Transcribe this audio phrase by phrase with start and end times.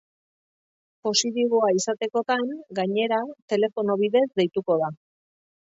[1.07, 2.49] Positiboa izatekotan,
[2.81, 3.21] gainera,
[3.55, 4.93] telefono bidez deituko da.